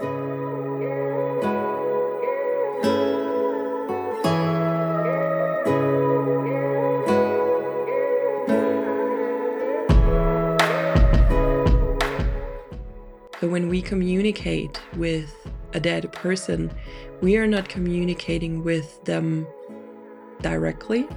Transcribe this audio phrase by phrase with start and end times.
[0.00, 0.06] But
[13.40, 15.34] when we communicate with
[15.72, 16.70] a dead person,
[17.20, 19.48] we are not communicating with them
[20.42, 21.08] directly.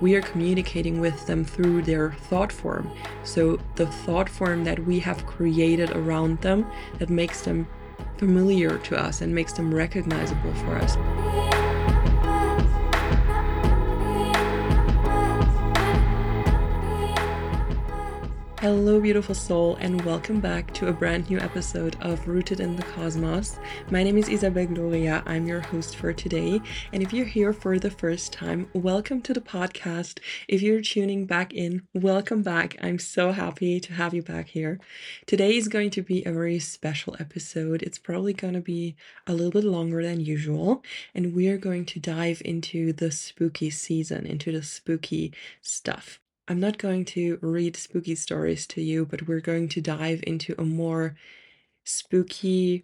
[0.00, 2.90] We are communicating with them through their thought form.
[3.22, 6.64] So, the thought form that we have created around them
[6.98, 7.66] that makes them
[8.20, 11.59] familiar to us and makes them recognizable for us.
[18.60, 22.82] Hello, beautiful soul, and welcome back to a brand new episode of Rooted in the
[22.82, 23.58] Cosmos.
[23.90, 25.22] My name is Isabelle Gloria.
[25.24, 26.60] I'm your host for today.
[26.92, 30.18] And if you're here for the first time, welcome to the podcast.
[30.46, 32.76] If you're tuning back in, welcome back.
[32.82, 34.78] I'm so happy to have you back here.
[35.24, 37.82] Today is going to be a very special episode.
[37.82, 38.94] It's probably going to be
[39.26, 40.84] a little bit longer than usual,
[41.14, 46.19] and we are going to dive into the spooky season, into the spooky stuff.
[46.50, 50.56] I'm not going to read spooky stories to you, but we're going to dive into
[50.58, 51.14] a more
[51.84, 52.82] spooky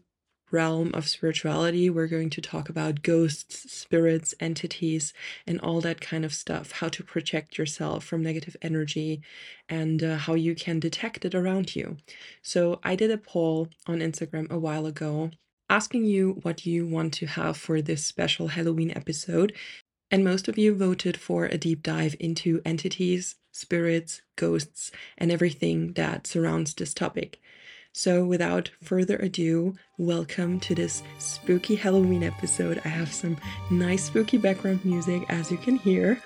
[0.52, 1.90] realm of spirituality.
[1.90, 5.12] We're going to talk about ghosts, spirits, entities,
[5.48, 6.70] and all that kind of stuff.
[6.70, 9.20] How to protect yourself from negative energy
[9.68, 11.96] and uh, how you can detect it around you.
[12.42, 15.32] So, I did a poll on Instagram a while ago
[15.68, 19.52] asking you what you want to have for this special Halloween episode.
[20.08, 25.94] And most of you voted for a deep dive into entities, spirits, ghosts, and everything
[25.94, 27.40] that surrounds this topic.
[27.92, 32.80] So, without further ado, welcome to this spooky Halloween episode.
[32.84, 33.36] I have some
[33.68, 36.22] nice spooky background music, as you can hear.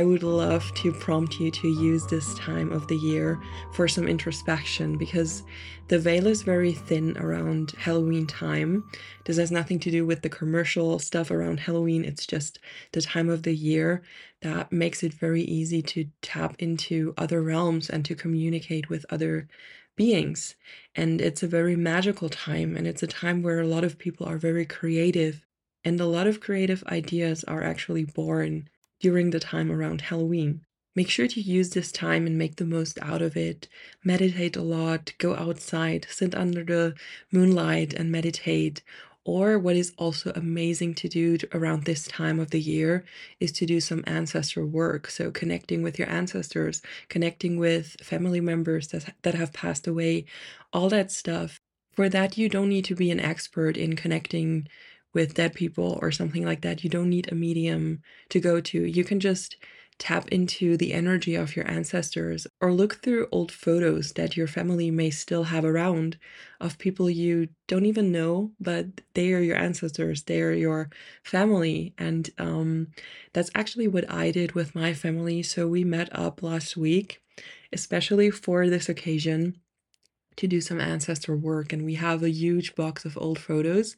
[0.00, 3.38] I would love to prompt you to use this time of the year
[3.74, 5.42] for some introspection because
[5.88, 8.82] the veil is very thin around Halloween time.
[9.26, 12.58] This has nothing to do with the commercial stuff around Halloween, it's just
[12.92, 14.02] the time of the year
[14.40, 19.48] that makes it very easy to tap into other realms and to communicate with other
[19.96, 20.56] beings.
[20.94, 24.26] And it's a very magical time, and it's a time where a lot of people
[24.26, 25.44] are very creative,
[25.84, 30.60] and a lot of creative ideas are actually born during the time around Halloween.
[30.96, 33.68] Make sure to use this time and make the most out of it.
[34.04, 36.94] Meditate a lot, go outside, sit under the
[37.32, 38.82] moonlight and meditate.
[39.24, 43.04] Or, what is also amazing to do around this time of the year
[43.38, 45.08] is to do some ancestor work.
[45.10, 50.24] So, connecting with your ancestors, connecting with family members that, that have passed away,
[50.72, 51.60] all that stuff.
[51.92, 54.66] For that, you don't need to be an expert in connecting
[55.12, 56.84] with dead people or something like that.
[56.84, 58.84] You don't need a medium to go to.
[58.84, 59.56] You can just
[60.00, 64.90] tap into the energy of your ancestors or look through old photos that your family
[64.90, 66.16] may still have around
[66.58, 70.88] of people you don't even know, but they are your ancestors, they are your
[71.22, 71.92] family.
[71.98, 72.88] And um,
[73.34, 75.42] that's actually what I did with my family.
[75.42, 77.22] So we met up last week,
[77.70, 79.60] especially for this occasion
[80.36, 83.96] to do some ancestor work and we have a huge box of old photos.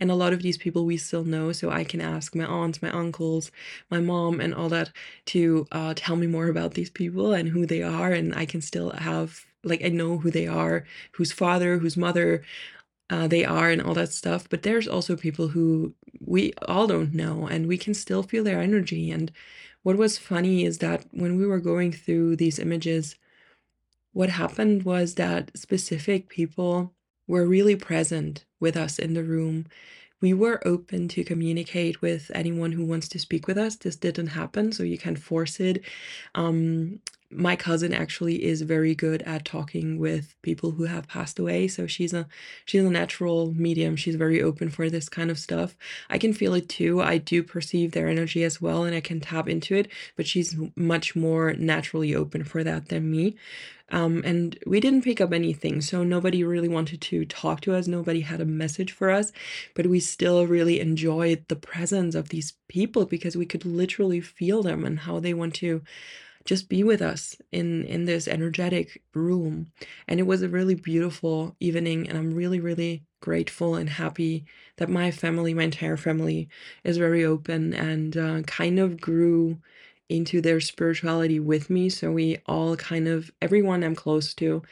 [0.00, 2.82] And a lot of these people we still know so i can ask my aunts
[2.82, 3.50] my uncles
[3.90, 4.90] my mom and all that
[5.26, 8.60] to uh, tell me more about these people and who they are and i can
[8.60, 12.42] still have like i know who they are whose father whose mother
[13.12, 14.48] uh, they are and all that stuff.
[14.48, 18.60] But there's also people who we all don't know and we can still feel their
[18.60, 19.10] energy.
[19.10, 19.30] And
[19.82, 23.16] what was funny is that when we were going through these images
[24.12, 26.94] what happened was that specific people
[27.26, 29.66] were really present with us in the room.
[30.20, 33.76] We were open to communicate with anyone who wants to speak with us.
[33.76, 35.84] This didn't happen, so you can force it.
[36.34, 37.00] Um,
[37.32, 41.86] my cousin actually is very good at talking with people who have passed away so
[41.86, 42.26] she's a
[42.64, 43.96] she's a natural medium.
[43.96, 45.76] She's very open for this kind of stuff.
[46.10, 47.00] I can feel it too.
[47.00, 50.56] I do perceive their energy as well and i can tap into it but she's
[50.76, 53.36] much more naturally open for that than me.
[53.90, 57.86] Um, and we didn't pick up anything, so nobody really wanted to talk to us.
[57.86, 59.32] Nobody had a message for us,
[59.74, 64.62] but we still really enjoyed the presence of these people because we could literally feel
[64.62, 65.82] them and how they want to
[66.44, 69.72] just be with us in in this energetic room.
[70.08, 74.44] And it was a really beautiful evening and i'm really really grateful and happy
[74.78, 76.48] that my family my entire family
[76.84, 79.58] is very open and uh, kind of grew
[80.08, 81.88] into their spirituality with me.
[81.88, 84.62] So we all kind of everyone i'm close to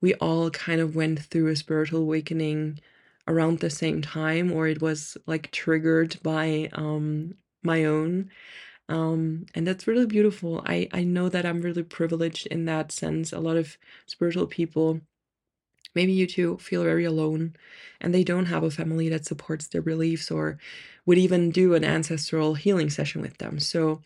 [0.00, 2.78] we all kind of went through a spiritual awakening
[3.28, 8.30] around the same time or it was like triggered by um my own
[8.88, 10.62] Um, and that's really beautiful.
[10.66, 13.32] I, I know that I'm really privileged in that sense.
[13.32, 15.00] A lot of spiritual people,
[15.94, 17.54] maybe you too, feel very alone
[18.00, 20.58] and they don't have a family that supports their beliefs or
[21.06, 23.58] would even do an ancestral healing session with them.
[23.58, 24.02] So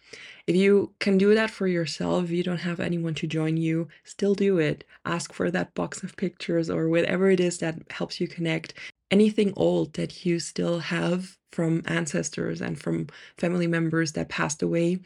[0.47, 4.35] if you can do that for yourself, you don't have anyone to join you, still
[4.35, 4.85] do it.
[5.05, 8.75] Ask for that box of pictures or whatever it is that helps you connect.
[9.11, 13.07] Anything old that you still have from ancestors and from
[13.39, 14.99] family members that passed away,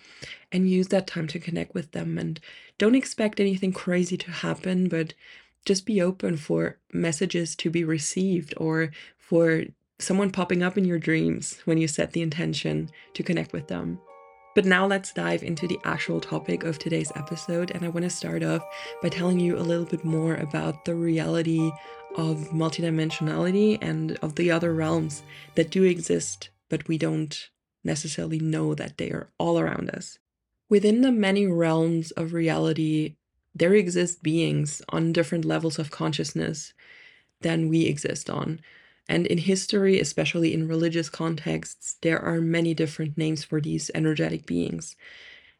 [0.50, 2.18] and use that time to connect with them.
[2.18, 2.40] And
[2.78, 5.14] don't expect anything crazy to happen, but
[5.64, 9.64] just be open for messages to be received or for
[9.98, 14.00] someone popping up in your dreams when you set the intention to connect with them.
[14.54, 17.70] But now let's dive into the actual topic of today's episode.
[17.70, 18.64] And I want to start off
[19.00, 21.70] by telling you a little bit more about the reality
[22.16, 25.22] of multidimensionality and of the other realms
[25.54, 27.50] that do exist, but we don't
[27.84, 30.18] necessarily know that they are all around us.
[30.68, 33.16] Within the many realms of reality,
[33.54, 36.72] there exist beings on different levels of consciousness
[37.40, 38.60] than we exist on.
[39.08, 44.46] And in history, especially in religious contexts, there are many different names for these energetic
[44.46, 44.94] beings.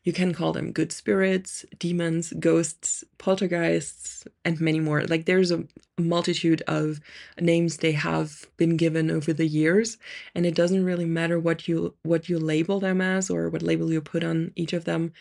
[0.04, 5.04] You can call them good spirits, demons, ghosts, poltergeists, and many more.
[5.04, 5.64] Like there's a
[5.98, 7.00] multitude of
[7.38, 9.98] names they have been given over the years,
[10.34, 13.92] and it doesn't really matter what you what you label them as or what label
[13.92, 15.12] you put on each of them.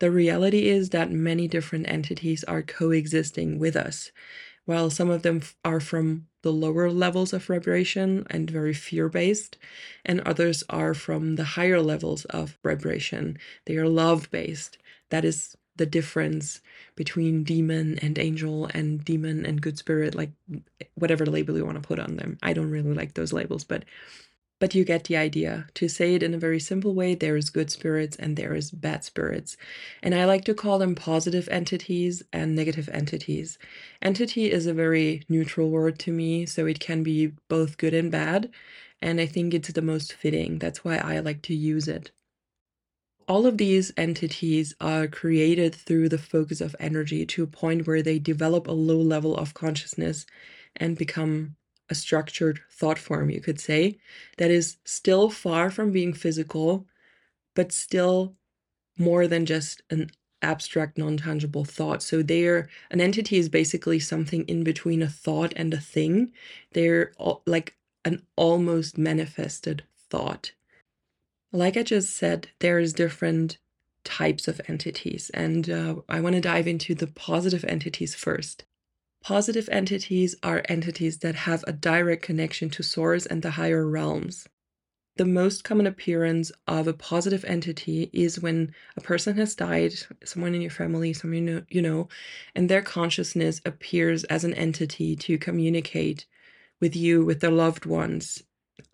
[0.00, 4.12] The reality is that many different entities are coexisting with us.
[4.68, 9.56] While some of them are from the lower levels of vibration and very fear based,
[10.04, 13.38] and others are from the higher levels of vibration.
[13.64, 14.76] They are love based.
[15.08, 16.60] That is the difference
[16.96, 20.32] between demon and angel and demon and good spirit, like
[20.96, 22.36] whatever label you want to put on them.
[22.42, 23.86] I don't really like those labels, but
[24.60, 25.66] but you get the idea.
[25.74, 28.70] To say it in a very simple way, there is good spirits and there is
[28.70, 29.56] bad spirits.
[30.02, 33.58] And I like to call them positive entities and negative entities.
[34.02, 38.10] Entity is a very neutral word to me, so it can be both good and
[38.10, 38.50] bad.
[39.00, 40.58] And I think it's the most fitting.
[40.58, 42.10] That's why I like to use it.
[43.28, 48.02] All of these entities are created through the focus of energy to a point where
[48.02, 50.24] they develop a low level of consciousness
[50.74, 51.54] and become
[51.90, 53.98] a structured thought form, you could say,
[54.36, 56.86] that is still far from being physical,
[57.54, 58.34] but still
[58.98, 60.10] more than just an
[60.42, 62.02] abstract, non tangible thought.
[62.02, 66.32] So they're an entity is basically something in between a thought and a thing.
[66.72, 67.12] They're
[67.46, 70.52] like an almost manifested thought.
[71.52, 73.58] Like I just said, there's different
[74.04, 78.64] types of entities, and uh, I want to dive into the positive entities first.
[79.22, 84.48] Positive entities are entities that have a direct connection to source and the higher realms.
[85.16, 89.94] The most common appearance of a positive entity is when a person has died,
[90.24, 92.08] someone in your family, someone you know, you know,
[92.54, 96.24] and their consciousness appears as an entity to communicate
[96.80, 98.44] with you, with their loved ones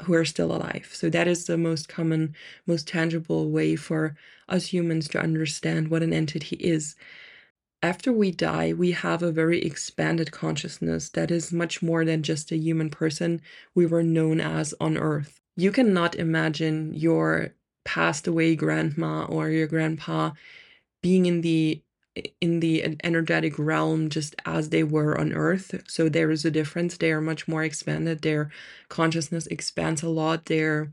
[0.03, 0.89] who are still alive.
[0.93, 2.35] So that is the most common,
[2.67, 4.17] most tangible way for
[4.49, 6.97] us humans to understand what an entity is
[7.85, 12.53] after we die, we have a very expanded consciousness that is much more than just
[12.53, 13.43] a human person
[13.75, 15.41] we were known as on Earth.
[15.57, 17.55] You cannot imagine your
[17.85, 20.33] passed away grandma or your grandpa
[21.03, 21.83] being in the
[22.41, 25.83] in the energetic realm just as they were on earth.
[25.89, 26.97] So there is a difference.
[26.97, 28.23] They are much more expanded.
[28.23, 28.51] Their
[28.89, 30.47] consciousness expands a lot.
[30.47, 30.91] They're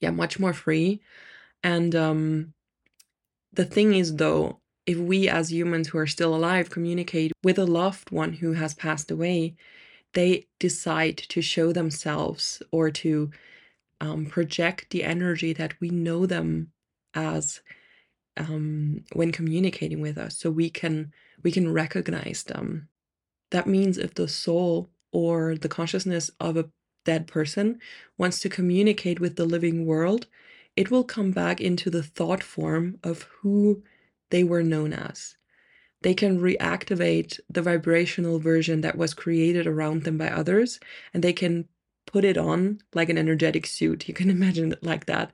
[0.00, 1.00] yeah much more free.
[1.64, 2.54] And um
[3.52, 7.66] the thing is though if we as humans who are still alive communicate with a
[7.66, 9.54] loved one who has passed away,
[10.14, 13.30] they decide to show themselves or to
[14.00, 16.72] um, project the energy that we know them
[17.14, 17.60] as
[18.36, 22.88] um, when communicating with us, so we can we can recognize them.
[23.50, 26.70] That means if the soul or the consciousness of a
[27.04, 27.78] dead person
[28.16, 30.26] wants to communicate with the living world,
[30.76, 33.82] it will come back into the thought form of who
[34.30, 35.36] they were known as.
[36.02, 40.80] They can reactivate the vibrational version that was created around them by others,
[41.12, 41.68] and they can
[42.06, 44.08] put it on like an energetic suit.
[44.08, 45.32] You can imagine it like that.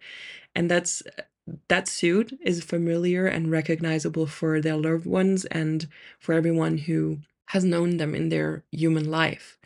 [0.54, 1.02] And that's
[1.68, 5.86] that suit is familiar and recognizable for their loved ones and
[6.18, 9.58] for everyone who has known them in their human life.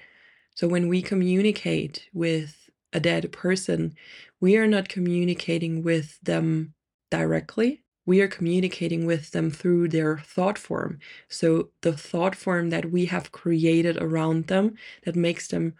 [0.54, 3.94] So when we communicate with a dead person,
[4.40, 6.74] we are not communicating with them
[7.10, 10.98] directly we are communicating with them through their thought form.
[11.28, 14.66] So, the thought form that we have created around them
[15.04, 15.74] that makes them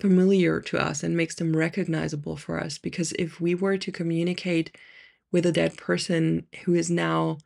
[0.00, 2.78] familiar to us and makes them recognizable for us.
[2.78, 4.68] Because if we were to communicate
[5.32, 7.38] with a dead person who is now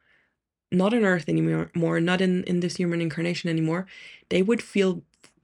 [0.72, 3.86] not on earth anymore not in in this human incarnation anymore
[4.28, 5.02] they would feel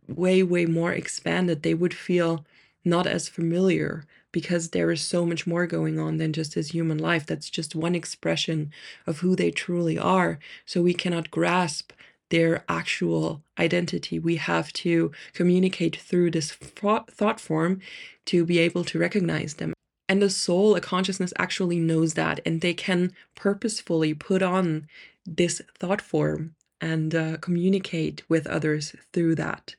[0.09, 2.45] way way more expanded they would feel
[2.85, 4.05] not as familiar
[4.37, 7.25] because there is so much more going on than just this human life.
[7.25, 8.71] That's just one expression
[9.07, 10.39] of who they truly are.
[10.67, 11.91] So we cannot grasp
[12.29, 14.19] their actual identity.
[14.19, 17.81] We have to communicate through this thought form
[18.27, 19.73] to be able to recognize them.
[20.07, 24.87] And the soul a consciousness actually knows that and they can purposefully put on
[25.25, 29.77] this thought form and uh, communicate with others through that.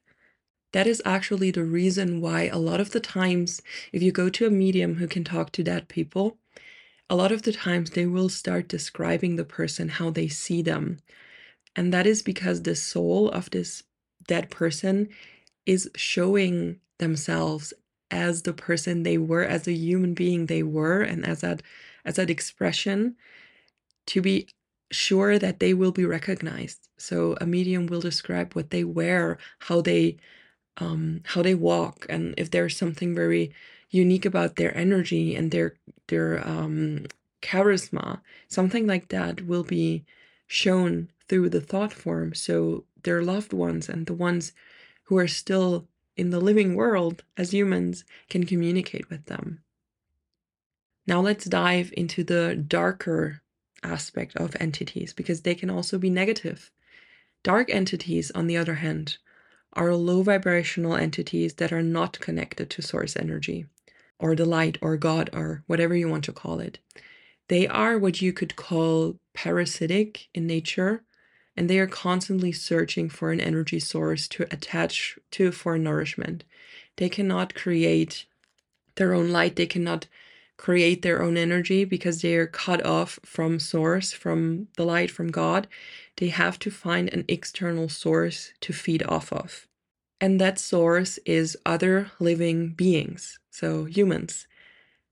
[0.73, 4.47] That is actually the reason why a lot of the times, if you go to
[4.47, 6.37] a medium who can talk to dead people,
[7.09, 10.99] a lot of the times they will start describing the person how they see them.
[11.75, 13.83] And that is because the soul of this
[14.27, 15.09] dead person
[15.65, 17.73] is showing themselves
[18.11, 21.61] as the person they were, as a human being they were, and as that
[22.05, 23.15] as that expression
[24.07, 24.47] to be
[24.91, 26.87] sure that they will be recognized.
[26.97, 30.17] So a medium will describe what they wear, how they
[30.77, 33.53] um, how they walk, and if there's something very
[33.89, 35.75] unique about their energy and their
[36.07, 37.05] their um,
[37.41, 40.05] charisma, something like that will be
[40.47, 42.33] shown through the thought form.
[42.33, 44.53] So their loved ones and the ones
[45.03, 49.61] who are still in the living world as humans can communicate with them.
[51.05, 53.41] Now let's dive into the darker
[53.83, 56.71] aspect of entities because they can also be negative.
[57.43, 59.17] Dark entities, on the other hand,
[59.73, 63.65] are low vibrational entities that are not connected to source energy
[64.19, 66.79] or the light or God or whatever you want to call it.
[67.47, 71.03] They are what you could call parasitic in nature
[71.55, 76.43] and they are constantly searching for an energy source to attach to for nourishment.
[76.97, 78.25] They cannot create
[78.95, 80.07] their own light, they cannot
[80.57, 85.29] create their own energy because they are cut off from source, from the light, from
[85.29, 85.67] God.
[86.17, 89.67] They have to find an external source to feed off of.
[90.19, 94.47] And that source is other living beings, so humans.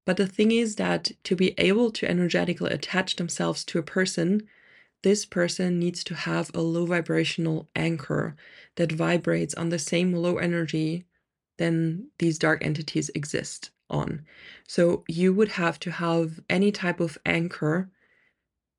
[0.04, 4.48] But the thing is that to be able to energetically attach themselves to a person,
[5.04, 8.36] this person needs to have a low vibrational anchor
[8.76, 11.06] that vibrates on the same low energy
[11.58, 14.26] than these dark entities exist on.
[14.68, 17.90] So you would have to have any type of anchor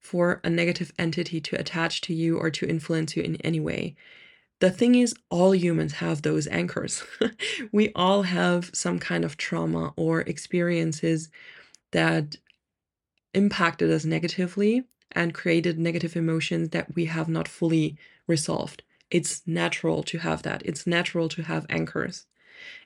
[0.00, 3.96] for a negative entity to attach to you or to influence you in any way.
[4.60, 7.04] The thing is, all humans have those anchors.
[7.72, 11.28] we all have some kind of trauma or experiences
[11.92, 12.36] that
[13.34, 18.82] impacted us negatively and created negative emotions that we have not fully resolved.
[19.10, 20.62] It's natural to have that.
[20.64, 22.26] It's natural to have anchors.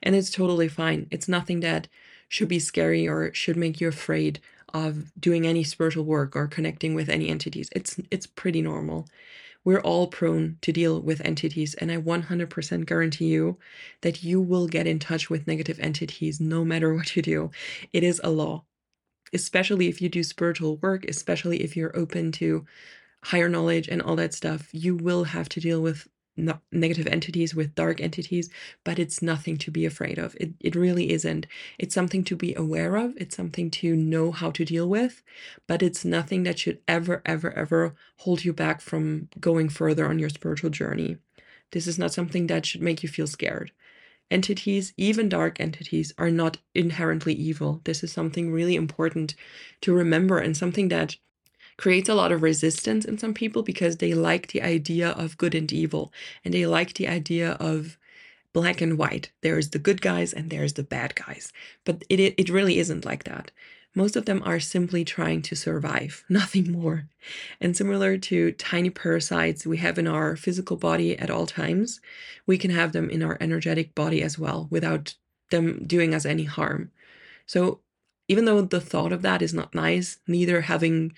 [0.03, 1.07] And it's totally fine.
[1.11, 1.87] It's nothing that
[2.29, 4.39] should be scary or should make you afraid
[4.73, 7.69] of doing any spiritual work or connecting with any entities.
[7.75, 9.07] It's it's pretty normal.
[9.63, 13.57] We're all prone to deal with entities and I 100% guarantee you
[14.01, 17.51] that you will get in touch with negative entities no matter what you do.
[17.93, 18.65] It is a law.
[19.33, 22.65] Especially if you do spiritual work, especially if you're open to
[23.23, 26.07] higher knowledge and all that stuff, you will have to deal with
[26.37, 28.49] negative entities with dark entities
[28.83, 30.35] but it's nothing to be afraid of.
[30.39, 31.45] It, it really isn't.
[31.77, 33.13] It's something to be aware of.
[33.17, 35.23] It's something to know how to deal with
[35.67, 40.19] but it's nothing that should ever ever ever hold you back from going further on
[40.19, 41.17] your spiritual journey.
[41.71, 43.71] This is not something that should make you feel scared.
[44.29, 47.81] Entities even dark entities are not inherently evil.
[47.83, 49.35] This is something really important
[49.81, 51.17] to remember and something that
[51.77, 55.55] creates a lot of resistance in some people because they like the idea of good
[55.55, 56.11] and evil
[56.43, 57.97] and they like the idea of
[58.53, 59.31] black and white.
[59.41, 61.53] There's the good guys and there's the bad guys.
[61.85, 63.51] But it, it really isn't like that.
[63.93, 67.07] Most of them are simply trying to survive, nothing more.
[67.59, 71.99] And similar to tiny parasites we have in our physical body at all times,
[72.45, 75.15] we can have them in our energetic body as well without
[75.49, 76.91] them doing us any harm.
[77.45, 77.81] So
[78.27, 81.11] even though the thought of that is not nice, neither having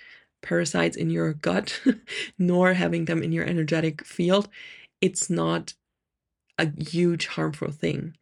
[0.43, 1.81] parasites in your gut
[2.37, 4.47] nor having them in your energetic field,
[5.01, 5.73] it's not
[6.59, 8.15] a huge harmful thing.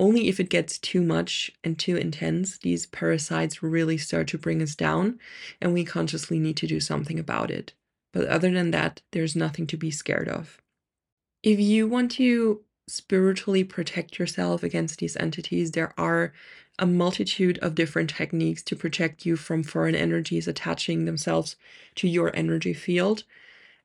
[0.00, 4.62] Only if it gets too much and too intense, these parasites really start to bring
[4.62, 5.18] us down,
[5.60, 7.74] and we consciously need to do something about it.
[8.12, 10.60] But other than that, there's nothing to be scared of.
[11.42, 16.32] If you want to spiritually protect yourself against these entities, there are
[16.78, 21.56] a multitude of different techniques to protect you from foreign energies attaching themselves
[21.96, 23.24] to your energy field.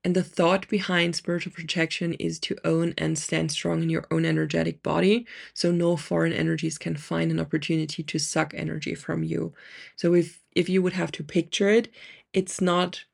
[0.05, 4.25] And the thought behind spiritual protection is to own and stand strong in your own
[4.25, 5.25] energetic body.
[5.53, 9.53] So no foreign energies can find an opportunity to suck energy from you.
[9.95, 11.87] So if if you would have to picture it,
[12.33, 13.05] it's not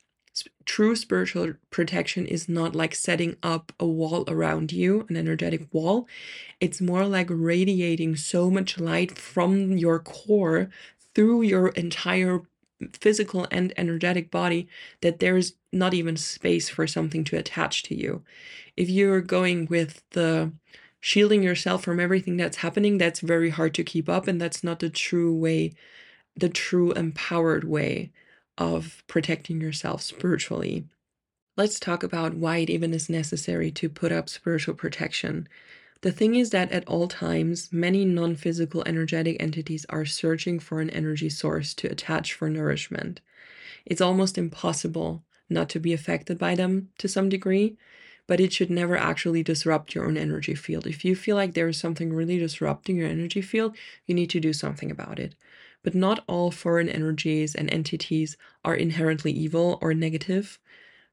[0.66, 6.08] true spiritual protection is not like setting up a wall around you, an energetic wall.
[6.60, 10.70] It's more like radiating so much light from your core
[11.16, 12.42] through your entire
[12.94, 14.68] physical and energetic body
[15.02, 18.24] that there's not even space for something to attach to you.
[18.78, 20.52] If you're going with the
[21.02, 24.80] shielding yourself from everything that's happening, that's very hard to keep up, and that's not
[24.80, 25.74] the true way,
[26.36, 28.12] the true empowered way
[28.60, 30.86] of protecting yourself spiritually.
[31.58, 35.48] Let's talk about why it even is necessary to put up spiritual protection.
[36.02, 40.80] The thing is that at all times, many non physical energetic entities are searching for
[40.80, 43.22] an energy source to attach for nourishment.
[43.86, 47.78] It's almost impossible not to be affected by them to some degree,
[48.28, 50.86] but it should never actually disrupt your own energy field.
[50.86, 53.76] If you feel like there is something really disrupting your energy field,
[54.06, 55.34] you need to do something about it.
[55.84, 60.60] But not all foreign energies and entities are inherently evil or negative.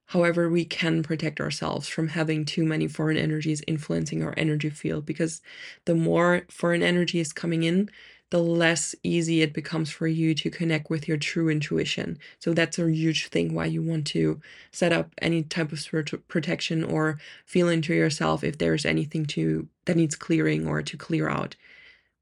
[0.07, 5.05] However, we can protect ourselves from having too many foreign energies influencing our energy field
[5.05, 5.43] because
[5.85, 7.91] the more foreign energy is coming in,
[8.31, 12.19] the less easy it becomes for you to connect with your true intuition.
[12.39, 14.41] So that's a huge thing why you want to
[14.73, 19.69] set up any type of spiritual protection or feel into yourself if there's anything to
[19.85, 21.55] that needs clearing or to clear out.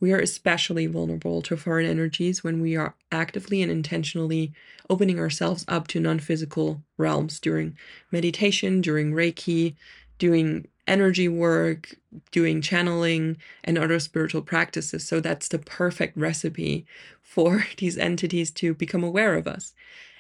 [0.00, 4.52] We are especially vulnerable to foreign energies when we are actively and intentionally
[4.90, 7.76] opening ourselves up to non physical realms during
[8.10, 9.76] meditation, during Reiki,
[10.18, 11.94] doing energy work,
[12.30, 15.06] doing channeling, and other spiritual practices.
[15.06, 16.86] So that's the perfect recipe
[17.22, 19.74] for these entities to become aware of us.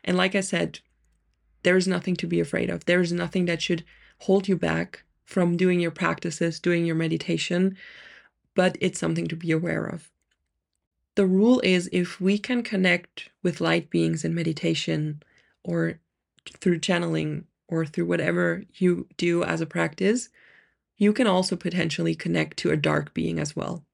[0.04, 0.80] And like I said,
[1.62, 2.84] there's nothing to be afraid of.
[2.84, 3.84] There's nothing that should
[4.20, 7.76] hold you back from doing your practices, doing your meditation,
[8.54, 10.10] but it's something to be aware of.
[11.16, 15.22] The rule is if we can connect with light beings in meditation
[15.62, 16.00] or
[16.60, 20.28] through channeling or through whatever you do as a practice,
[20.96, 23.84] you can also potentially connect to a dark being as well.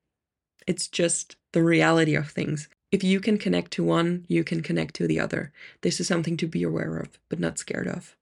[0.66, 2.68] It's just the reality of things.
[2.90, 5.52] If you can connect to one, you can connect to the other.
[5.82, 8.16] This is something to be aware of, but not scared of.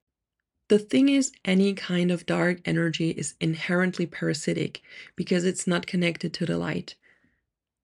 [0.68, 4.82] The thing is, any kind of dark energy is inherently parasitic
[5.16, 6.94] because it's not connected to the light.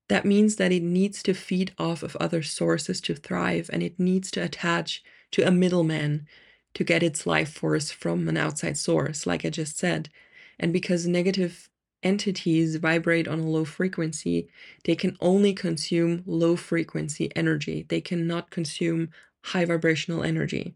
[0.08, 3.98] That means that it needs to feed off of other sources to thrive and it
[3.98, 6.26] needs to attach to a middleman
[6.74, 10.10] to get its life force from an outside source, like I just said.
[10.58, 11.70] And because negative
[12.02, 14.48] entities vibrate on a low frequency,
[14.84, 17.86] they can only consume low frequency energy.
[17.88, 19.08] They cannot consume
[19.42, 20.74] high vibrational energy.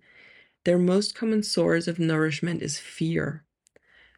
[0.64, 3.44] Their most common source of nourishment is fear.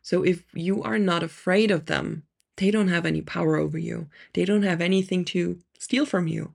[0.02, 2.24] So if you are not afraid of them,
[2.56, 4.08] they don't have any power over you.
[4.34, 6.54] They don't have anything to steal from you.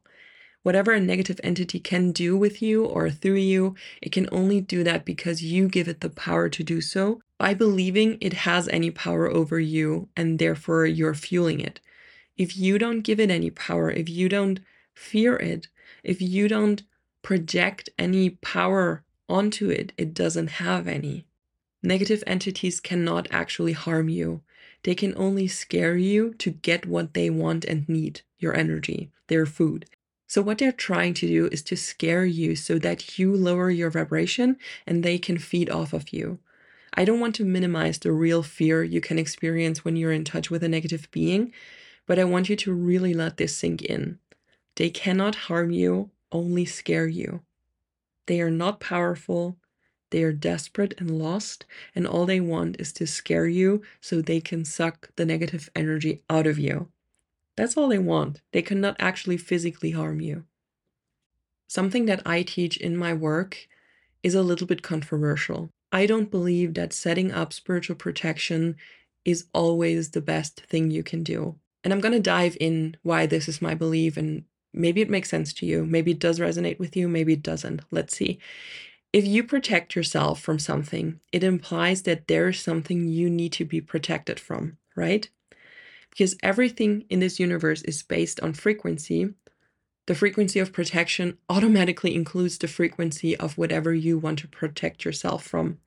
[0.64, 4.84] Whatever a negative entity can do with you or through you, it can only do
[4.84, 8.90] that because you give it the power to do so by believing it has any
[8.90, 11.80] power over you and therefore you're fueling it.
[12.36, 14.60] If you don't give it any power, if you don't
[14.96, 15.68] fear it,
[16.04, 16.82] if you don't
[17.22, 21.26] project any power onto it, it doesn't have any.
[21.82, 24.42] Negative entities cannot actually harm you.
[24.84, 29.46] They can only scare you to get what they want and need your energy, their
[29.46, 29.86] food.
[30.28, 33.92] So, what they're trying to do is to scare you so that you lower your
[33.92, 34.58] vibration
[34.88, 36.40] and they can feed off of you.
[36.94, 40.50] I don't want to minimize the real fear you can experience when you're in touch
[40.50, 41.54] with a negative being,
[42.08, 44.18] but I want you to really let this sink in.
[44.76, 47.42] They cannot harm you, only scare you.
[48.28, 49.58] They are not powerful.
[50.12, 54.40] They are desperate and lost, and all they want is to scare you so they
[54.40, 56.90] can suck the negative energy out of you.
[57.56, 58.42] That's all they want.
[58.52, 60.44] They cannot actually physically harm you.
[61.68, 63.68] Something that I teach in my work
[64.24, 65.70] is a little bit controversial.
[65.92, 68.76] I don't believe that setting up spiritual protection
[69.24, 71.56] is always the best thing you can do.
[71.84, 74.44] And I'm going to dive in why this is my belief and
[74.76, 75.86] Maybe it makes sense to you.
[75.86, 77.08] Maybe it does resonate with you.
[77.08, 77.82] Maybe it doesn't.
[77.92, 78.40] Let's see.
[79.14, 83.66] If you protect yourself from something, it implies that there is something you need to
[83.66, 85.30] be protected from, right?
[86.10, 89.34] Because everything in this universe is based on frequency.
[90.08, 95.46] The frequency of protection automatically includes the frequency of whatever you want to protect yourself
[95.46, 95.80] from.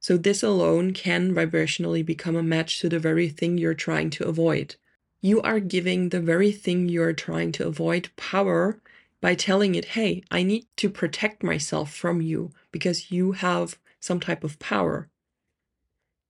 [0.00, 4.26] So, this alone can vibrationally become a match to the very thing you're trying to
[4.26, 4.76] avoid
[5.20, 8.80] you are giving the very thing you are trying to avoid power
[9.20, 14.20] by telling it, hey, I need to protect myself from you because you have some
[14.20, 15.08] type of power.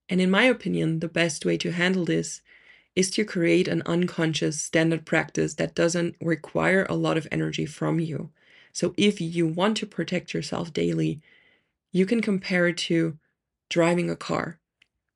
[0.09, 2.41] And in my opinion, the best way to handle this
[2.95, 7.99] is to create an unconscious standard practice that doesn't require a lot of energy from
[7.99, 8.31] you.
[8.73, 11.21] So if you want to protect yourself daily,
[11.91, 13.17] you can compare it to
[13.69, 14.59] driving a car.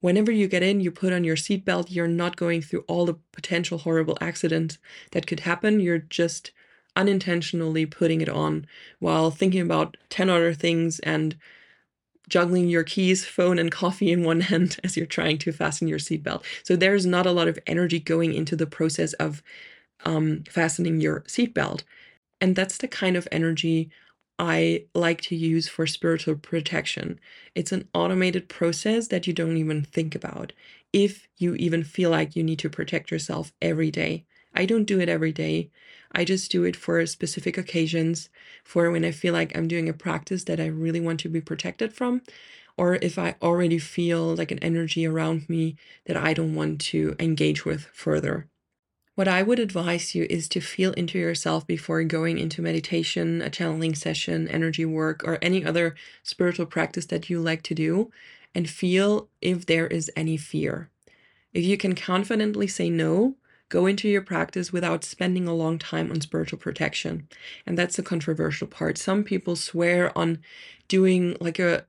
[0.01, 3.17] Whenever you get in, you put on your seatbelt, you're not going through all the
[3.31, 4.77] potential horrible accidents
[5.11, 5.79] that could happen.
[5.79, 6.51] You're just
[6.95, 8.67] unintentionally putting it on
[8.99, 11.37] while thinking about 10 other things and
[12.27, 15.99] juggling your keys, phone, and coffee in one hand as you're trying to fasten your
[15.99, 16.43] seatbelt.
[16.63, 19.43] So there's not a lot of energy going into the process of
[20.03, 21.83] um, fastening your seatbelt.
[22.39, 23.91] And that's the kind of energy
[24.41, 27.19] I like to use for spiritual protection.
[27.55, 30.51] It's an automated process that you don't even think about
[30.91, 34.25] if you even feel like you need to protect yourself every day.
[34.53, 35.69] I don't do it every day.
[36.11, 38.29] I just do it for specific occasions,
[38.65, 41.39] for when I feel like I'm doing a practice that I really want to be
[41.39, 42.21] protected from,
[42.77, 47.15] or if I already feel like an energy around me that I don't want to
[47.19, 48.50] engage with further.
[49.15, 53.49] What I would advise you is to feel into yourself before going into meditation, a
[53.49, 58.09] channeling session, energy work, or any other spiritual practice that you like to do,
[58.55, 60.89] and feel if there is any fear.
[61.53, 63.35] If you can confidently say no,
[63.67, 67.27] go into your practice without spending a long time on spiritual protection.
[67.65, 68.97] And that's the controversial part.
[68.97, 70.39] Some people swear on
[70.87, 71.85] doing like a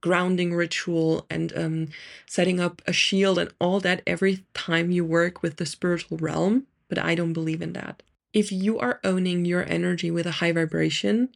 [0.00, 1.88] grounding ritual and um,
[2.26, 6.66] setting up a shield and all that every time you work with the spiritual realm,
[6.88, 8.02] but I don't believe in that.
[8.32, 11.30] If you are owning your energy with a high vibration,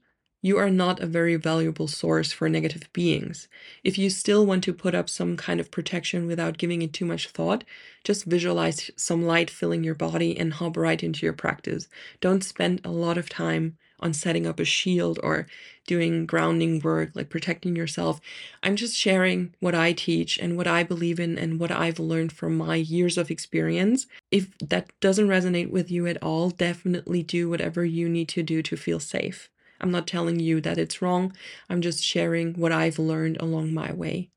[0.44, 3.46] you are not a very valuable source for negative beings.
[3.84, 7.04] If you still want to put up some kind of protection without giving it too
[7.04, 7.62] much thought,
[8.02, 11.88] just visualize some light filling your body and hop right into your practice.
[12.20, 15.46] Don't spend a lot of time on setting up a shield or
[15.86, 18.20] doing grounding work, like protecting yourself.
[18.62, 22.32] I'm just sharing what I teach and what I believe in and what I've learned
[22.32, 24.06] from my years of experience.
[24.30, 28.62] If that doesn't resonate with you at all, definitely do whatever you need to do
[28.62, 29.48] to feel safe.
[29.80, 31.32] I'm not telling you that it's wrong.
[31.68, 34.30] I'm just sharing what I've learned along my way.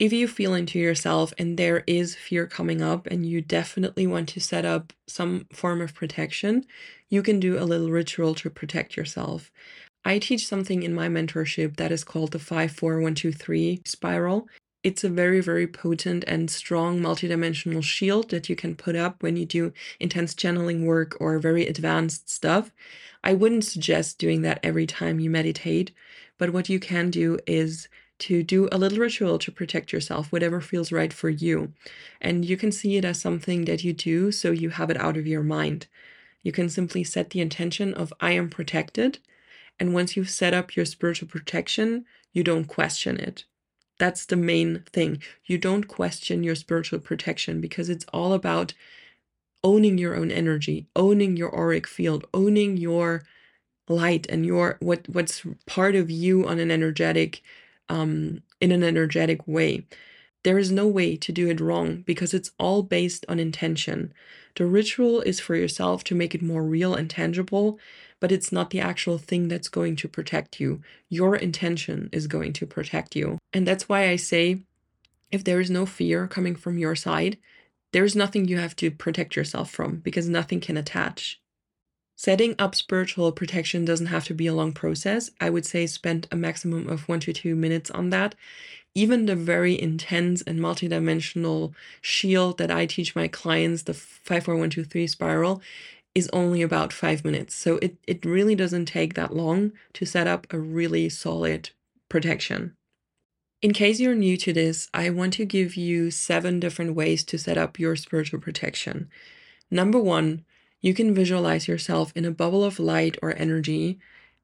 [0.00, 4.30] If you feel into yourself and there is fear coming up and you definitely want
[4.30, 6.64] to set up some form of protection,
[7.10, 9.52] you can do a little ritual to protect yourself.
[10.02, 14.48] I teach something in my mentorship that is called the 54123 spiral.
[14.82, 19.36] It's a very, very potent and strong multidimensional shield that you can put up when
[19.36, 22.72] you do intense channeling work or very advanced stuff.
[23.22, 25.90] I wouldn't suggest doing that every time you meditate,
[26.38, 27.86] but what you can do is
[28.20, 31.72] to do a little ritual to protect yourself, whatever feels right for you.
[32.20, 35.16] And you can see it as something that you do so you have it out
[35.16, 35.86] of your mind.
[36.42, 39.18] You can simply set the intention of I am protected.
[39.78, 43.44] And once you've set up your spiritual protection, you don't question it.
[43.98, 45.22] That's the main thing.
[45.44, 48.72] You don't question your spiritual protection because it's all about
[49.62, 53.22] owning your own energy, owning your auric field, owning your
[53.88, 57.42] light and your what what's part of you on an energetic
[57.90, 59.84] um in an energetic way.
[60.42, 64.14] There is no way to do it wrong because it's all based on intention.
[64.56, 67.78] The ritual is for yourself to make it more real and tangible,
[68.20, 70.80] but it's not the actual thing that's going to protect you.
[71.08, 73.38] Your intention is going to protect you.
[73.52, 74.60] And that's why I say
[75.30, 77.38] if there is no fear coming from your side,
[77.92, 81.39] there's nothing you have to protect yourself from because nothing can attach.
[82.22, 85.30] Setting up spiritual protection doesn't have to be a long process.
[85.40, 88.34] I would say spend a maximum of one to two minutes on that.
[88.94, 95.62] Even the very intense and multidimensional shield that I teach my clients, the 54123 spiral,
[96.14, 97.54] is only about five minutes.
[97.54, 101.70] So it, it really doesn't take that long to set up a really solid
[102.10, 102.76] protection.
[103.62, 107.38] In case you're new to this, I want to give you seven different ways to
[107.38, 109.08] set up your spiritual protection.
[109.70, 110.44] Number one,
[110.80, 113.98] you can visualize yourself in a bubble of light or energy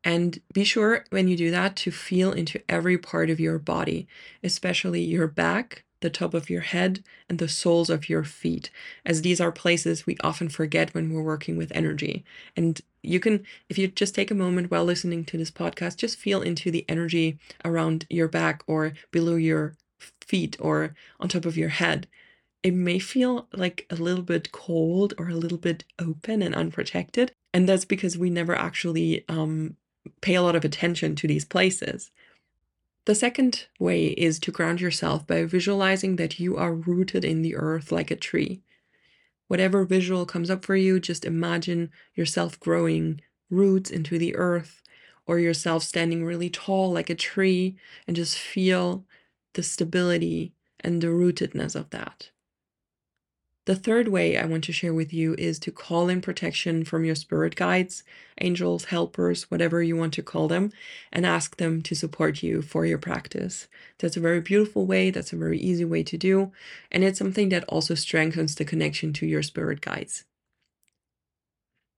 [0.05, 4.07] and be sure when you do that to feel into every part of your body,
[4.45, 8.71] especially your back, the top of your head, and the soles of your feet,
[9.05, 12.25] as these are places we often forget when we're working with energy.
[12.57, 16.19] And you can, if you just take a moment while listening to this podcast, just
[16.19, 19.75] feel into the energy around your back or below your
[20.21, 22.07] feet or on top of your head.
[22.67, 27.31] It may feel like a little bit cold or a little bit open and unprotected.
[27.55, 29.77] And that's because we never actually um,
[30.21, 32.11] pay a lot of attention to these places.
[33.05, 37.55] The second way is to ground yourself by visualizing that you are rooted in the
[37.55, 38.63] earth like a tree.
[39.47, 44.83] Whatever visual comes up for you, just imagine yourself growing roots into the earth
[45.25, 47.77] or yourself standing really tall like a tree
[48.09, 49.05] and just feel
[49.53, 52.31] the stability and the rootedness of that.
[53.67, 57.05] The third way I want to share with you is to call in protection from
[57.05, 58.05] your spirit guides,
[58.41, 60.71] angels, helpers, whatever you want to call them,
[61.13, 63.67] and ask them to support you for your practice.
[63.99, 66.53] That's a very beautiful way, that's a very easy way to do,
[66.93, 70.25] and it's something that also strengthens the connection to your spirit guides.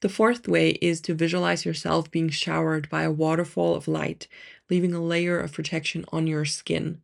[0.00, 4.26] The fourth way is to visualize yourself being showered by a waterfall of light,
[4.70, 7.02] leaving a layer of protection on your skin.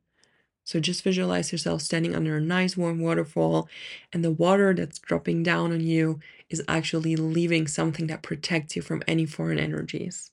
[0.64, 3.68] So just visualize yourself standing under a nice warm waterfall,
[4.12, 8.83] and the water that's dropping down on you is actually leaving something that protects you
[8.83, 10.33] from any foreign energies.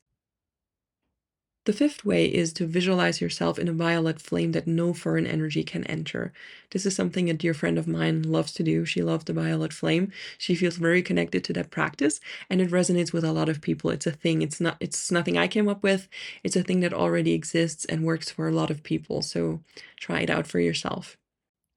[1.65, 5.63] The fifth way is to visualize yourself in a violet flame that no foreign energy
[5.63, 6.33] can enter.
[6.71, 8.83] This is something a dear friend of mine loves to do.
[8.83, 10.11] She loves the violet flame.
[10.39, 12.19] She feels very connected to that practice
[12.49, 13.91] and it resonates with a lot of people.
[13.91, 14.41] It's a thing.
[14.41, 16.07] It's not it's nothing I came up with.
[16.43, 19.21] It's a thing that already exists and works for a lot of people.
[19.21, 19.61] So
[19.97, 21.15] try it out for yourself.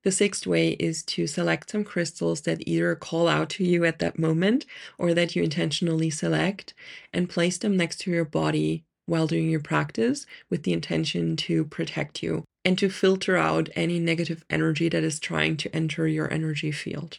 [0.02, 3.98] The sixth way is to select some crystals that either call out to you at
[3.98, 4.64] that moment
[4.96, 6.72] or that you intentionally select
[7.12, 11.64] and place them next to your body while doing your practice with the intention to
[11.64, 16.32] protect you and to filter out any negative energy that is trying to enter your
[16.32, 17.18] energy field.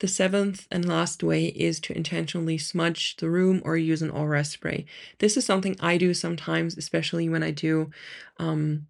[0.00, 4.44] The seventh and last way is to intentionally smudge the room or use an aura
[4.44, 4.84] spray.
[5.20, 7.90] This is something I do sometimes, especially when I do
[8.38, 8.88] um,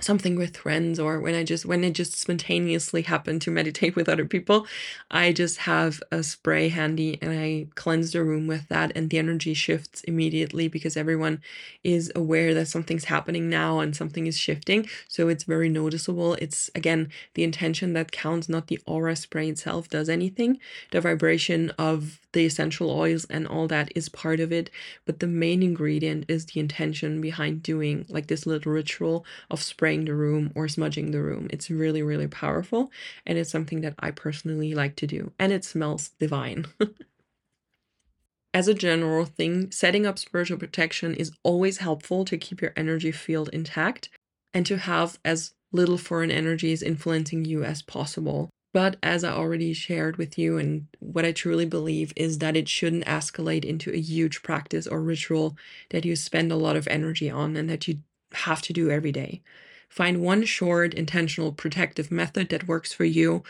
[0.00, 4.08] something with friends or when I just when it just spontaneously happen to meditate with
[4.08, 4.66] other people,
[5.10, 9.18] I just have a spray handy and I cleanse the room with that and the
[9.18, 11.40] energy shifts immediately because everyone
[11.84, 14.88] is aware that something's happening now and something is shifting.
[15.06, 16.34] So it's very noticeable.
[16.34, 20.58] It's again the intention that counts, not the aura spray itself does anything.
[20.90, 24.68] The vibration of the essential oils and all that is part of it,
[25.06, 30.06] but the main ingredient is the intention behind doing like this little ritual of spraying
[30.06, 31.46] the room or smudging the room.
[31.50, 32.90] It's really, really powerful,
[33.26, 36.64] and it's something that I personally like to do, and it smells divine.
[38.54, 43.12] As a general thing, setting up spiritual protection is always helpful to keep your energy
[43.12, 44.08] field intact
[44.54, 48.48] and to have as little foreign energies influencing you as possible.
[48.72, 52.70] But as I already shared with you, and what I truly believe is that it
[52.70, 55.58] shouldn't escalate into a huge practice or ritual
[55.90, 57.98] that you spend a lot of energy on and that you
[58.32, 59.42] have to do every day.
[59.88, 63.42] Find one short, intentional, protective method that works for you.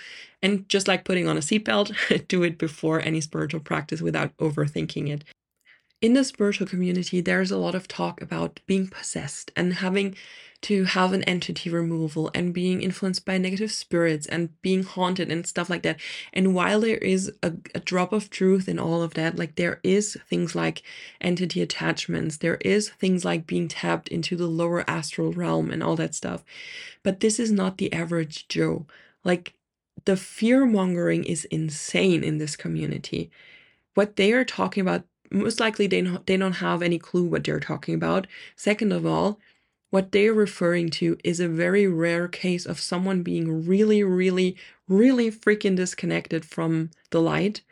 [0.42, 5.08] And just like putting on a seatbelt, do it before any spiritual practice without overthinking
[5.10, 5.24] it
[6.04, 10.14] in the spiritual community, there's a lot of talk about being possessed and having
[10.60, 15.46] to have an entity removal and being influenced by negative spirits and being haunted and
[15.46, 15.98] stuff like that.
[16.34, 19.80] And while there is a, a, drop of truth in all of that, like there
[19.82, 20.82] is things like
[21.22, 25.96] entity attachments, there is things like being tapped into the lower astral realm and all
[25.96, 26.44] that stuff.
[27.02, 28.84] But this is not the average Joe.
[29.24, 29.54] Like
[30.04, 33.30] the fear mongering is insane in this community.
[33.94, 37.44] What they are talking about most likely they don't, they don't have any clue what
[37.44, 38.26] they're talking about.
[38.56, 39.38] Second of all,
[39.90, 44.56] what they're referring to is a very rare case of someone being really, really,
[44.88, 47.62] really freaking disconnected from the light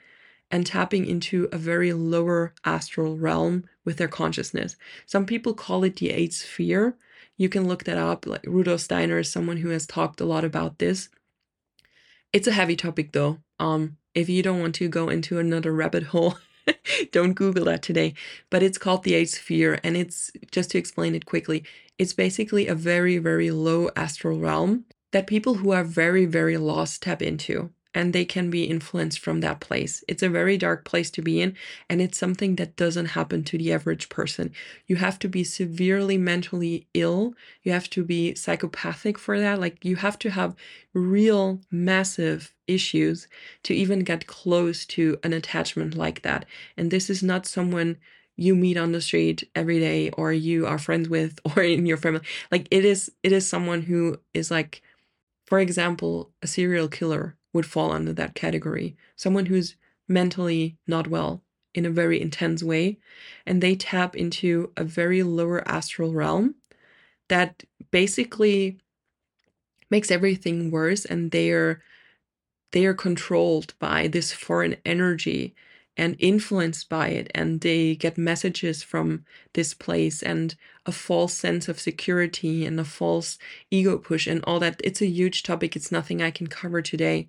[0.51, 4.77] and tapping into a very lower astral realm with their consciousness.
[5.07, 6.96] Some people call it the eighth sphere.
[7.37, 8.27] You can look that up.
[8.27, 11.09] Like Rudolf Steiner is someone who has talked a lot about this.
[12.33, 13.38] It's a heavy topic though.
[13.59, 16.37] Um, if you don't want to go into another rabbit hole,
[17.12, 18.14] Don't Google that today.
[18.51, 19.81] But it's called the eighth sphere.
[19.85, 21.64] And it's just to explain it quickly,
[21.98, 27.03] it's basically a very, very low astral realm that people who are very, very lost
[27.03, 30.02] tap into and they can be influenced from that place.
[30.09, 31.57] It's a very dark place to be in,
[31.88, 34.52] and it's something that doesn't happen to the average person.
[34.87, 39.61] You have to be severely mentally ill, you have to be psychopathic for that.
[39.61, 40.57] Like, you have to have
[40.94, 43.28] real massive issues
[43.64, 46.46] to even get close to an attachment like that.
[46.76, 47.98] And this is not someone
[48.37, 51.96] you meet on the street every day or you are friends with or in your
[51.96, 54.83] family like it is it is someone who is like
[55.44, 58.97] for example a serial killer would fall under that category.
[59.17, 59.77] Someone who's
[60.09, 61.43] mentally not well
[61.75, 62.99] in a very intense way,
[63.47, 66.55] and they tap into a very lower astral realm
[67.29, 68.79] that basically
[69.91, 71.83] makes everything worse and they're
[72.73, 75.55] they are controlled by this foreign energy
[75.97, 80.55] and influenced by it and they get messages from this place and
[80.87, 83.38] a false sense of security and a false
[83.71, 87.29] ego push and all that it's a huge topic it's nothing i can cover today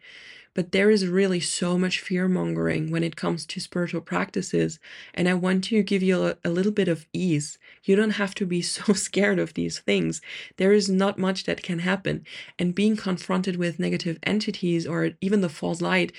[0.55, 4.79] but there is really so much fear mongering when it comes to spiritual practices
[5.13, 8.35] and i want to give you a, a little bit of ease You don't have
[8.35, 10.21] to be so scared of these things.
[10.57, 12.25] There is not much that can happen.
[12.57, 16.11] And being confronted with negative entities or even the false light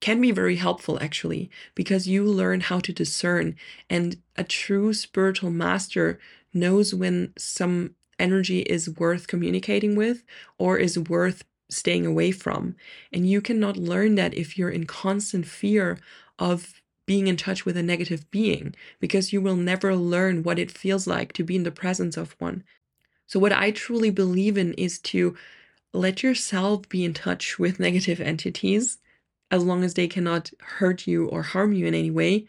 [0.00, 3.56] can be very helpful actually, because you learn how to discern.
[3.90, 6.20] And a true spiritual master
[6.52, 10.24] knows when some energy is worth communicating with
[10.58, 12.74] or is worth staying away from.
[13.12, 15.98] And you cannot learn that if you're in constant fear
[16.38, 20.70] of being in touch with a negative being, because you will never learn what it
[20.70, 22.62] feels like to be in the presence of one.
[23.26, 25.36] So, what I truly believe in is to
[25.94, 28.98] let yourself be in touch with negative entities
[29.50, 32.44] as long as they cannot hurt you or harm you in any way,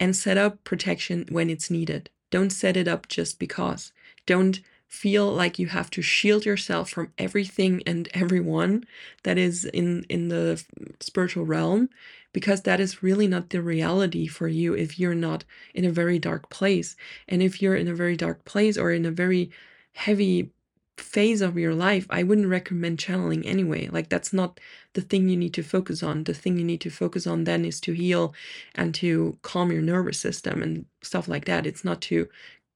[0.00, 2.08] and set up protection when it's needed.
[2.36, 3.92] Don't set it up just because.
[4.26, 8.84] Don't feel like you have to shield yourself from everything and everyone
[9.22, 10.62] that is in in the
[11.00, 11.88] spiritual realm
[12.34, 16.18] because that is really not the reality for you if you're not in a very
[16.18, 16.94] dark place
[17.26, 19.50] and if you're in a very dark place or in a very
[19.94, 20.50] heavy
[20.98, 23.88] phase of your life i wouldn't recommend channeling anyway.
[23.88, 24.60] Like that's not
[24.94, 26.24] the thing you need to focus on.
[26.24, 28.34] The thing you need to focus on then is to heal
[28.74, 31.66] and to calm your nervous system and stuff like that.
[31.66, 32.28] It's not to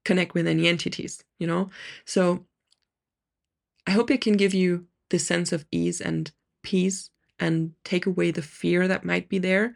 [0.04, 1.70] connect with any entities, you know?
[2.04, 2.44] So
[3.86, 6.30] I hope it can give you this sense of ease and
[6.62, 9.74] peace and take away the fear that might be there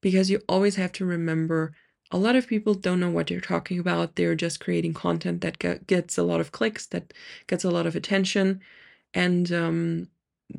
[0.00, 1.74] because you always have to remember
[2.12, 4.16] a lot of people don't know what they're talking about.
[4.16, 7.12] They're just creating content that gets a lot of clicks, that
[7.46, 8.60] gets a lot of attention.
[9.14, 10.08] And um,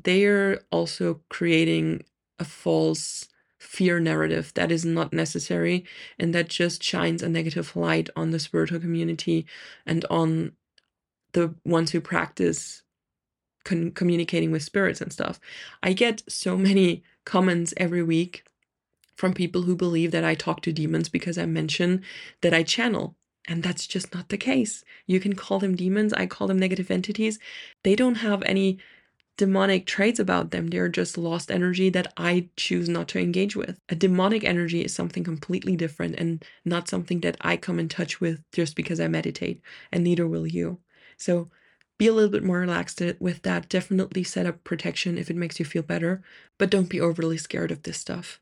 [0.04, 2.04] they're also creating
[2.39, 5.86] a false fear narrative that is not necessary
[6.20, 9.46] and that just shines a negative light on the spiritual community
[9.86, 10.52] and on
[11.34, 12.84] the ones who practice
[13.63, 15.39] con- communicating with spirits and stuff.
[15.84, 18.44] I get so many comments every week
[19.15, 22.04] from people who believe that I talk to demons because I mention
[22.41, 23.15] that I channel.
[23.47, 24.84] And that's just not the case.
[25.06, 27.39] You can call them demons, I call them negative entities.
[27.84, 28.80] They don't have any
[29.38, 30.67] demonic traits about them.
[30.67, 33.80] They're just lost energy that I choose not to engage with.
[33.89, 38.21] A demonic energy is something completely different and not something that I come in touch
[38.21, 40.80] with just because I meditate, and neither will you.
[41.17, 41.49] So
[41.97, 43.69] be a little bit more relaxed with that.
[43.69, 46.21] Definitely set up protection if it makes you feel better,
[46.58, 48.39] but don't be overly scared of this stuff.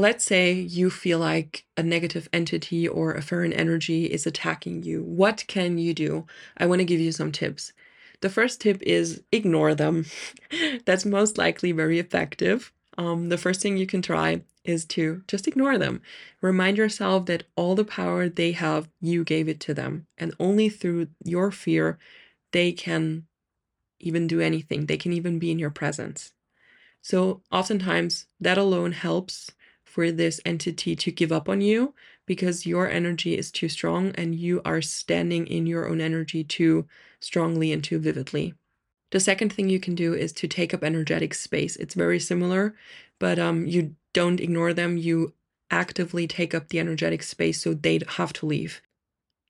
[0.00, 5.02] Let's say you feel like a negative entity or a foreign energy is attacking you.
[5.02, 6.26] What can you do?
[6.56, 7.74] I want to give you some tips.
[8.22, 10.06] The first tip is ignore them.
[10.86, 12.72] That's most likely very effective.
[12.96, 16.00] Um, the first thing you can try is to just ignore them.
[16.40, 20.06] Remind yourself that all the power they have, you gave it to them.
[20.16, 21.98] And only through your fear,
[22.52, 23.26] they can
[23.98, 24.86] even do anything.
[24.86, 26.32] They can even be in your presence.
[27.02, 29.50] So, oftentimes, that alone helps
[29.90, 31.94] for this entity to give up on you
[32.26, 36.86] because your energy is too strong and you are standing in your own energy too
[37.20, 38.54] strongly and too vividly.
[39.10, 41.74] The second thing you can do is to take up energetic space.
[41.76, 42.76] It's very similar,
[43.18, 44.96] but um, you don't ignore them.
[44.96, 45.34] You
[45.72, 48.80] actively take up the energetic space so they have to leave.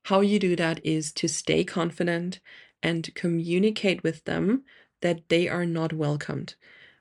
[0.07, 2.41] How you do that is to stay confident
[2.83, 4.65] and communicate with them
[5.03, 6.55] that they are not welcomed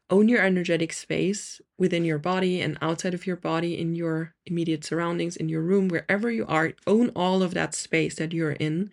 [0.09, 4.83] own your energetic space within your body and outside of your body, in your immediate
[4.83, 6.73] surroundings, in your room, wherever you are.
[6.87, 8.91] Own all of that space that you're in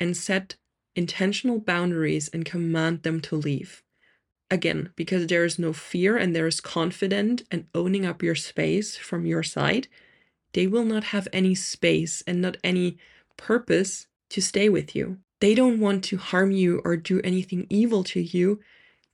[0.00, 0.56] and set
[0.96, 3.82] intentional boundaries and command them to leave.
[4.50, 8.96] Again, because there is no fear and there is confident and owning up your space
[8.96, 9.88] from your side,
[10.52, 12.96] they will not have any space and not any
[13.36, 15.18] purpose to stay with you.
[15.40, 18.60] They don't want to harm you or do anything evil to you.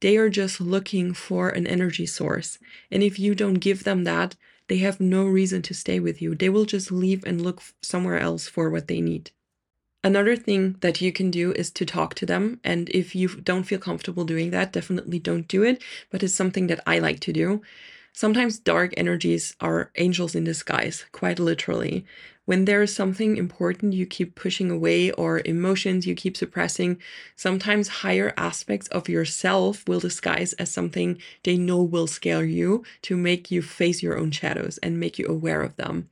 [0.01, 2.59] They are just looking for an energy source.
[2.91, 4.37] And if you don't give them that,
[4.69, 6.35] they have no reason to stay with you.
[6.35, 9.33] They will just leave and look somewhere else for what they need.
[10.03, 12.61] Another thing that you can do is to talk to them.
[12.65, 15.83] And if you don't feel comfortable doing that, definitely don't do it.
[16.11, 17.61] But it's something that I like to do.
[18.13, 22.05] Sometimes dark energies are angels in disguise, quite literally.
[22.45, 26.99] When there is something important you keep pushing away or emotions you keep suppressing,
[27.37, 33.17] sometimes higher aspects of yourself will disguise as something they know will scare you to
[33.17, 36.09] make you face your own shadows and make you aware of them.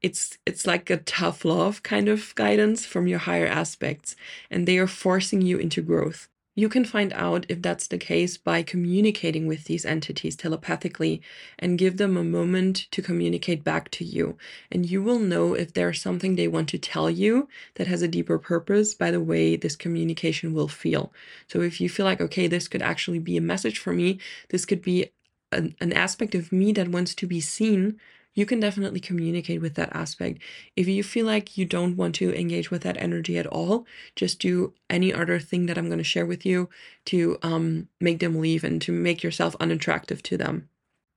[0.00, 4.16] It's it's like a tough love kind of guidance from your higher aspects
[4.50, 6.28] and they are forcing you into growth.
[6.56, 11.20] You can find out if that's the case by communicating with these entities telepathically
[11.58, 14.38] and give them a moment to communicate back to you.
[14.70, 18.08] And you will know if there's something they want to tell you that has a
[18.08, 21.12] deeper purpose by the way this communication will feel.
[21.48, 24.64] So if you feel like, okay, this could actually be a message for me, this
[24.64, 25.10] could be
[25.50, 27.98] an, an aspect of me that wants to be seen,
[28.34, 30.40] you can definitely communicate with that aspect.
[30.76, 34.40] If you feel like you don't want to engage with that energy at all, just
[34.40, 36.68] do any other thing that I'm going to share with you
[37.06, 40.68] to um, make them leave and to make yourself unattractive to them.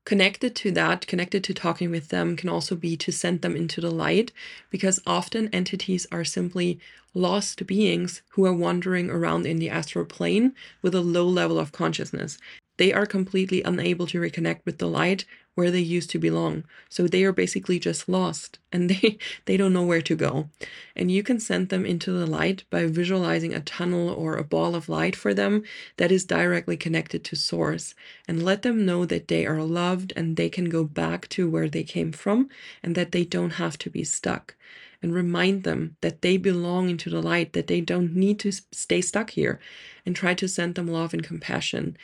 [0.05, 3.81] Connected to that, connected to talking with them, can also be to send them into
[3.81, 4.31] the light
[4.69, 6.79] because often entities are simply
[7.13, 11.73] lost beings who are wandering around in the astral plane with a low level of
[11.73, 12.37] consciousness.
[12.77, 15.25] They are completely unable to reconnect with the light
[15.57, 16.63] where they used to belong.
[16.87, 20.49] So they are basically just lost and they, they don't know where to go.
[20.95, 24.75] And you can send them into the light by visualizing a tunnel or a ball
[24.75, 25.63] of light for them
[25.97, 27.95] that is directly connected to source
[28.27, 31.67] and let them know that they are loved and they can go back to where
[31.67, 32.49] they came from
[32.83, 34.55] and that they don't have to be stuck
[35.01, 39.01] and remind them that they belong into the light, that they don't need to stay
[39.01, 39.59] stuck here,
[40.05, 41.97] and try to send them love and compassion.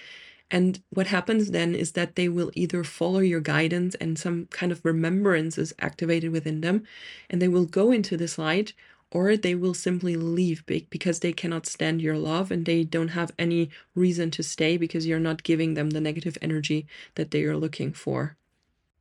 [0.54, 4.72] And what happens then is that they will either follow your guidance and some kind
[4.72, 6.84] of remembrance is activated within them,
[7.28, 8.74] and they will go into this light,
[9.10, 13.32] or they will simply leave because they cannot stand your love and they don't have
[13.40, 16.86] any reason to stay because you're not giving them the negative energy
[17.16, 18.38] that they are looking for.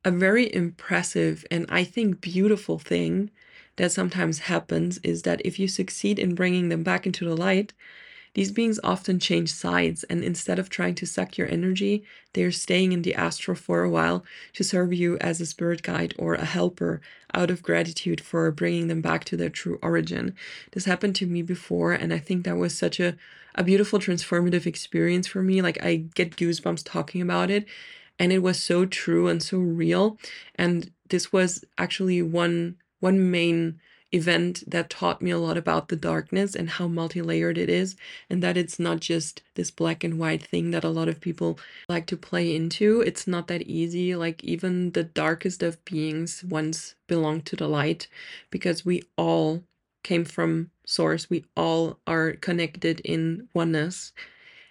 [0.07, 3.31] A very impressive and I think beautiful thing
[3.77, 7.75] that sometimes happens is that if you succeed in bringing them back into the light,
[8.35, 12.51] these beings often change sides, and instead of trying to suck your energy, they are
[12.51, 14.25] staying in the astral for a while
[14.55, 17.01] to serve you as a spirit guide or a helper
[17.35, 20.35] out of gratitude for bringing them back to their true origin.
[20.73, 23.17] This happened to me before, and I think that was such a,
[23.55, 25.61] a beautiful transformative experience for me.
[25.61, 27.67] Like, I get goosebumps talking about it,
[28.19, 30.19] and it was so true and so real.
[30.55, 33.81] And this was actually one one main
[34.13, 37.97] event that taught me a lot about the darkness and how multi-layered it is
[38.29, 41.59] and that it's not just this black and white thing that a lot of people
[41.89, 43.01] like to play into.
[43.01, 48.09] It's not that easy like even the darkest of beings once belonged to the light
[48.51, 49.63] because we all
[50.03, 54.13] came from source we all are connected in oneness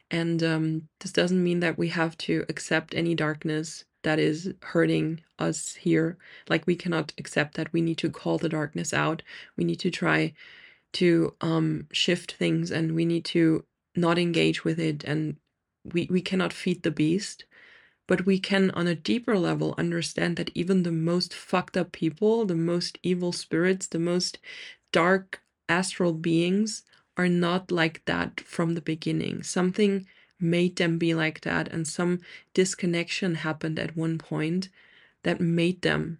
[0.09, 5.21] and um, this doesn't mean that we have to accept any darkness that is hurting
[5.39, 6.17] us here.
[6.49, 7.71] Like we cannot accept that.
[7.73, 9.21] We need to call the darkness out.
[9.57, 10.33] We need to try
[10.93, 15.03] to um, shift things and we need to not engage with it.
[15.03, 15.37] And
[15.83, 17.45] we, we cannot feed the beast.
[18.07, 22.45] But we can, on a deeper level, understand that even the most fucked up people,
[22.45, 24.37] the most evil spirits, the most
[24.91, 26.83] dark astral beings
[27.15, 29.43] are not like that from the beginning.
[29.43, 30.07] Something
[30.41, 32.19] made them be like that and some
[32.53, 34.69] disconnection happened at one point
[35.23, 36.19] that made them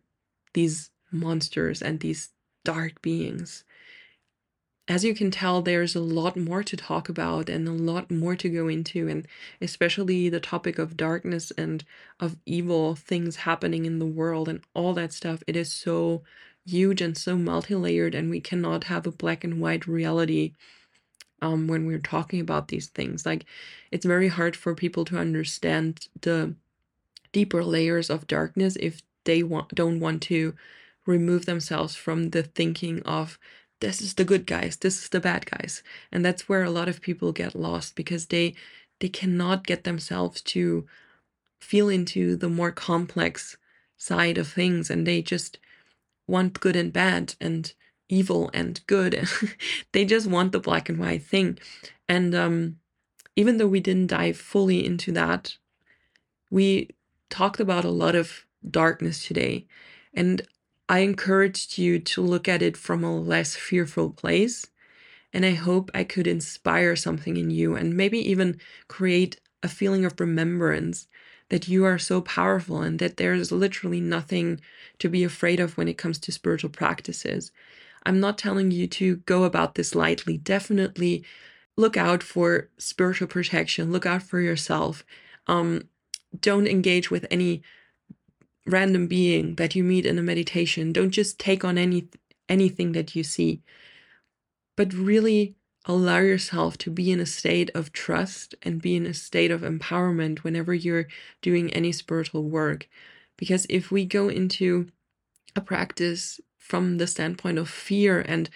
[0.54, 2.30] these monsters and these
[2.64, 3.64] dark beings.
[4.88, 8.36] As you can tell there's a lot more to talk about and a lot more
[8.36, 9.28] to go into and
[9.62, 11.84] especially the topic of darkness and
[12.20, 15.44] of evil things happening in the world and all that stuff.
[15.48, 16.24] It is so
[16.66, 20.54] huge and so multi-layered and we cannot have a black and white reality
[21.42, 23.26] um, when we're talking about these things.
[23.26, 23.46] Like,
[23.92, 26.56] it's very hard for people to understand the
[27.32, 29.42] deeper layers of darkness if they
[29.74, 30.54] don't want to
[31.06, 33.40] remove themselves from the thinking of
[33.80, 35.82] this is the good guys, this is the bad guys,
[36.12, 38.54] and that's where a lot of people get lost because they
[39.00, 40.86] they cannot get themselves to
[41.60, 43.58] feel into the more complex
[43.98, 45.58] side of things and they just
[46.28, 47.74] want good and bad and
[48.12, 49.28] evil and good.
[49.94, 51.58] they just want the black and white thing.
[52.08, 52.78] And um,
[53.36, 55.58] even though we didn't dive fully into that,
[56.52, 56.90] we
[57.30, 59.66] talked about a lot of darkness today.
[60.14, 60.42] And
[60.90, 64.68] I encouraged you to look at it from a less fearful place.
[65.34, 68.60] And I hope I could inspire something in you and maybe even
[68.90, 71.08] create a feeling of remembrance
[71.50, 74.60] that you are so powerful and that there's literally nothing
[75.00, 77.52] to be afraid of when it comes to spiritual practices.
[78.04, 80.38] I'm not telling you to go about this lightly.
[80.38, 81.24] Definitely
[81.78, 85.06] look out for spiritual protection, look out for yourself.
[85.48, 85.88] Um,
[86.40, 87.62] don't engage with any
[88.66, 90.94] random being that you meet in a meditation.
[90.94, 92.08] Don't just take on any
[92.48, 93.62] anything that you see.
[94.76, 99.14] But really allow yourself to be in a state of trust and be in a
[99.14, 101.08] state of empowerment whenever you're
[101.42, 102.88] doing any spiritual work.
[103.38, 104.90] Because if we go into
[105.56, 106.40] a practice
[106.72, 108.50] from the standpoint of fear and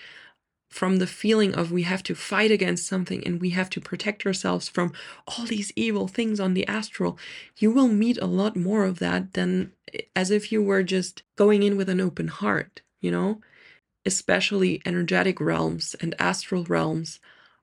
[0.70, 4.26] from the feeling of we have to fight against something and we have to protect
[4.26, 4.93] ourselves from
[5.28, 7.20] all these evil things on the astral,
[7.57, 11.24] you will meet a lot more of that than eh, as if you were just
[11.36, 13.41] going in with an open heart, you know?
[14.05, 17.20] Especially energetic realms and astral realms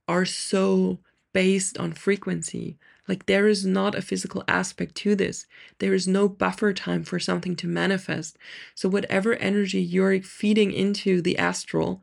[0.06, 0.98] are so
[1.32, 2.76] based on frequency.
[3.08, 5.46] Like, there is not a physical aspect to this.
[5.78, 8.38] There is no buffer time for something to manifest.
[8.74, 12.02] So, whatever energy you're feeding into the astral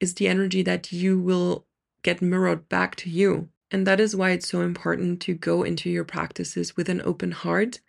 [0.00, 1.66] is the energy that you will
[2.02, 3.48] get mirrored back to you.
[3.70, 7.32] And that is why it's so important to go into your practices with an open
[7.32, 7.80] heart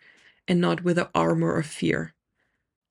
[0.48, 2.14] and not with an armor of fear.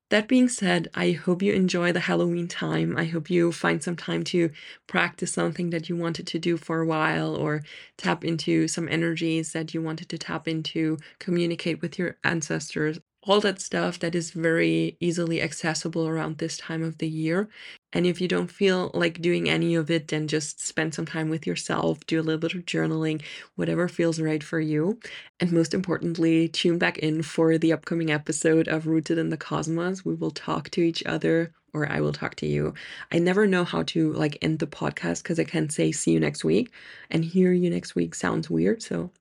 [0.10, 2.98] That being said, I hope you enjoy the Halloween time.
[2.98, 4.50] I hope you find some time to
[4.88, 7.64] practice something that you wanted to do for a while or
[7.98, 13.42] tap into some energies that you wanted to tap into, communicate with your ancestors all
[13.42, 17.50] that stuff that is very easily accessible around this time of the year.
[17.92, 21.30] And if you don't feel like doing any of it, then just spend some time
[21.30, 23.22] with yourself, do a little bit of journaling,
[23.56, 25.00] whatever feels right for you.
[25.40, 30.06] And most importantly, tune back in for the upcoming episode of Rooted in the Cosmos.
[30.06, 32.74] We will talk to each other or I will talk to you.
[33.12, 36.20] I never know how to like end the podcast because I can say see you
[36.20, 36.72] next week
[37.10, 38.82] and hear you next week sounds weird.
[38.82, 39.12] So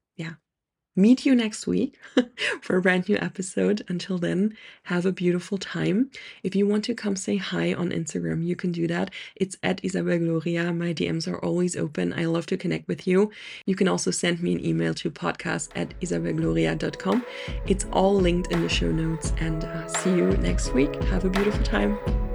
[0.99, 1.99] meet you next week
[2.61, 3.85] for a brand new episode.
[3.89, 6.11] Until then, have a beautiful time.
[6.43, 9.13] If you want to come say hi on Instagram, you can do that.
[9.37, 10.73] It's at Isabelle Gloria.
[10.73, 12.13] My DMs are always open.
[12.13, 13.31] I love to connect with you.
[13.65, 17.25] You can also send me an email to podcast at isabellegloria.com.
[17.67, 19.33] It's all linked in the show notes.
[19.39, 21.01] And uh, see you next week.
[21.05, 22.28] Have a beautiful time.